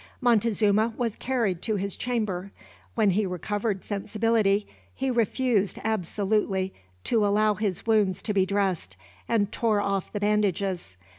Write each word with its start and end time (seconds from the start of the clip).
Montezuma 0.19 0.95
was 0.97 1.15
carried 1.15 1.61
to 1.61 1.75
his 1.75 1.95
chamber. 1.95 2.51
When 2.95 3.11
he 3.11 3.27
recovered 3.27 3.83
sensibility, 3.83 4.65
he 4.95 5.11
refused 5.11 5.77
absolutely 5.83 6.73
to 7.03 7.23
allow 7.23 7.53
his 7.53 7.85
wounds 7.85 8.23
to 8.23 8.33
be 8.33 8.43
dressed, 8.47 8.97
and 9.29 9.51
tore 9.51 9.79
off 9.79 10.11
the 10.11 10.19
bandages. 10.19 10.97